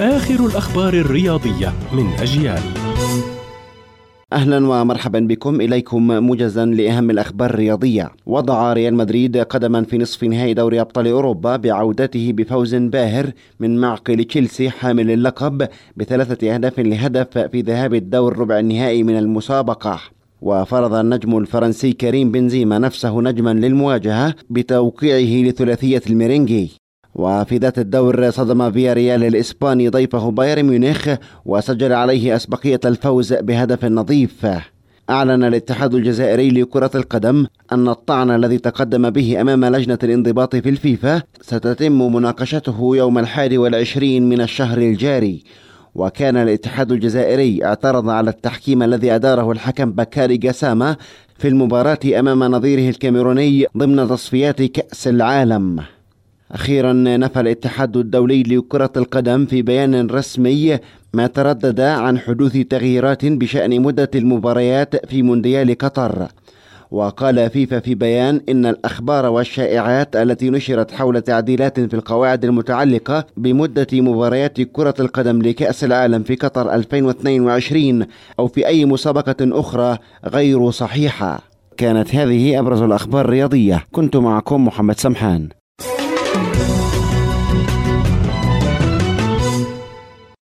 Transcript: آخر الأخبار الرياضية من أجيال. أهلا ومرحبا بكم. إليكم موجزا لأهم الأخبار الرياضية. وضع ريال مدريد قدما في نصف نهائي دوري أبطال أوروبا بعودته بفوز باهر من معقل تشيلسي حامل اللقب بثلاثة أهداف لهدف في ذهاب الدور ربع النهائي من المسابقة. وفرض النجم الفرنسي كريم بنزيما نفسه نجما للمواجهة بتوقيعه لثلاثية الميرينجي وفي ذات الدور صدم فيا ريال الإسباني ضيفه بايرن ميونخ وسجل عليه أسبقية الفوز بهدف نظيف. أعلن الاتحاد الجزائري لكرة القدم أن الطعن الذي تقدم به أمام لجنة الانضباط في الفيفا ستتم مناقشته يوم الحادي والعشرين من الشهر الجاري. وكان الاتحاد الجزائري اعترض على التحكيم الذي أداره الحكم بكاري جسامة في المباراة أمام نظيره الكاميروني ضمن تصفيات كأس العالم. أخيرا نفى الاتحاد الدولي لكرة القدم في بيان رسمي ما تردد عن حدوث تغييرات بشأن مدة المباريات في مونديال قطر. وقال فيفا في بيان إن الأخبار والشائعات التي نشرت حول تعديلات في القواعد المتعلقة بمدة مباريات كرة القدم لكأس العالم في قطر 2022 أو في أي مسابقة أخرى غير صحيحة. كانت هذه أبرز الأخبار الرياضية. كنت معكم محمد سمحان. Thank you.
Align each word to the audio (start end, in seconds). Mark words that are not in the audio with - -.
آخر 0.00 0.46
الأخبار 0.46 0.94
الرياضية 0.94 1.72
من 1.92 2.06
أجيال. 2.20 2.62
أهلا 4.32 4.68
ومرحبا 4.68 5.20
بكم. 5.20 5.60
إليكم 5.60 6.06
موجزا 6.06 6.64
لأهم 6.64 7.10
الأخبار 7.10 7.50
الرياضية. 7.50 8.10
وضع 8.26 8.72
ريال 8.72 8.94
مدريد 8.94 9.36
قدما 9.36 9.84
في 9.84 9.98
نصف 9.98 10.24
نهائي 10.24 10.54
دوري 10.54 10.80
أبطال 10.80 11.06
أوروبا 11.06 11.56
بعودته 11.56 12.32
بفوز 12.32 12.74
باهر 12.74 13.30
من 13.60 13.80
معقل 13.80 14.24
تشيلسي 14.24 14.70
حامل 14.70 15.10
اللقب 15.10 15.68
بثلاثة 15.96 16.54
أهداف 16.54 16.80
لهدف 16.80 17.38
في 17.38 17.60
ذهاب 17.60 17.94
الدور 17.94 18.38
ربع 18.38 18.58
النهائي 18.58 19.02
من 19.02 19.18
المسابقة. 19.18 20.00
وفرض 20.42 20.94
النجم 20.94 21.38
الفرنسي 21.38 21.92
كريم 21.92 22.30
بنزيما 22.30 22.78
نفسه 22.78 23.20
نجما 23.20 23.54
للمواجهة 23.54 24.34
بتوقيعه 24.50 25.48
لثلاثية 25.48 26.02
الميرينجي 26.10 26.81
وفي 27.14 27.58
ذات 27.58 27.78
الدور 27.78 28.30
صدم 28.30 28.72
فيا 28.72 28.92
ريال 28.92 29.24
الإسباني 29.24 29.88
ضيفه 29.88 30.30
بايرن 30.30 30.62
ميونخ 30.64 31.08
وسجل 31.44 31.92
عليه 31.92 32.36
أسبقية 32.36 32.80
الفوز 32.84 33.32
بهدف 33.32 33.84
نظيف. 33.84 34.46
أعلن 35.10 35.44
الاتحاد 35.44 35.94
الجزائري 35.94 36.50
لكرة 36.50 36.90
القدم 36.94 37.46
أن 37.72 37.88
الطعن 37.88 38.30
الذي 38.30 38.58
تقدم 38.58 39.10
به 39.10 39.40
أمام 39.40 39.64
لجنة 39.64 39.98
الانضباط 40.02 40.56
في 40.56 40.68
الفيفا 40.68 41.22
ستتم 41.40 42.14
مناقشته 42.14 42.96
يوم 42.96 43.18
الحادي 43.18 43.58
والعشرين 43.58 44.28
من 44.28 44.40
الشهر 44.40 44.78
الجاري. 44.78 45.44
وكان 45.94 46.36
الاتحاد 46.36 46.92
الجزائري 46.92 47.64
اعترض 47.64 48.08
على 48.08 48.30
التحكيم 48.30 48.82
الذي 48.82 49.14
أداره 49.14 49.52
الحكم 49.52 49.92
بكاري 49.92 50.36
جسامة 50.36 50.96
في 51.38 51.48
المباراة 51.48 51.98
أمام 52.18 52.44
نظيره 52.44 52.90
الكاميروني 52.90 53.66
ضمن 53.76 54.08
تصفيات 54.08 54.62
كأس 54.62 55.08
العالم. 55.08 55.80
أخيرا 56.52 56.92
نفى 56.92 57.40
الاتحاد 57.40 57.96
الدولي 57.96 58.42
لكرة 58.42 58.92
القدم 58.96 59.46
في 59.46 59.62
بيان 59.62 60.06
رسمي 60.06 60.78
ما 61.14 61.26
تردد 61.26 61.80
عن 61.80 62.18
حدوث 62.18 62.56
تغييرات 62.56 63.24
بشأن 63.24 63.80
مدة 63.80 64.10
المباريات 64.14 65.06
في 65.06 65.22
مونديال 65.22 65.78
قطر. 65.78 66.28
وقال 66.90 67.50
فيفا 67.50 67.80
في 67.80 67.94
بيان 67.94 68.40
إن 68.48 68.66
الأخبار 68.66 69.26
والشائعات 69.26 70.16
التي 70.16 70.50
نشرت 70.50 70.90
حول 70.90 71.20
تعديلات 71.20 71.80
في 71.80 71.94
القواعد 71.94 72.44
المتعلقة 72.44 73.26
بمدة 73.36 73.86
مباريات 73.92 74.60
كرة 74.60 74.94
القدم 75.00 75.42
لكأس 75.42 75.84
العالم 75.84 76.22
في 76.22 76.34
قطر 76.34 76.74
2022 76.74 78.06
أو 78.38 78.46
في 78.46 78.66
أي 78.66 78.84
مسابقة 78.84 79.36
أخرى 79.40 79.98
غير 80.24 80.70
صحيحة. 80.70 81.40
كانت 81.76 82.14
هذه 82.14 82.58
أبرز 82.58 82.82
الأخبار 82.82 83.24
الرياضية. 83.24 83.84
كنت 83.92 84.16
معكم 84.16 84.66
محمد 84.66 84.98
سمحان. 84.98 85.61
Thank 86.34 86.56
you. 87.86 87.91